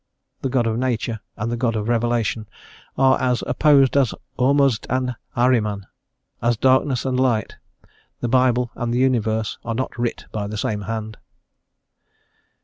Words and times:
The 0.41 0.49
God 0.49 0.65
of 0.65 0.79
Nature 0.79 1.19
and 1.37 1.51
the 1.51 1.55
God 1.55 1.75
of 1.75 1.87
Revelation 1.87 2.49
are 2.97 3.21
as 3.21 3.43
opposed 3.45 3.95
as 3.95 4.15
Ormuzd 4.35 4.87
and 4.89 5.15
Ahriman, 5.37 5.85
as 6.41 6.57
darkness 6.57 7.05
and 7.05 7.19
light; 7.19 7.57
the 8.19 8.27
Bible 8.27 8.71
and 8.73 8.91
the 8.91 8.97
universe 8.97 9.59
are 9.63 9.75
not 9.75 9.95
writ 9.99 10.25
by 10.31 10.47
the 10.47 10.57
same 10.57 10.81
hand. 10.81 11.17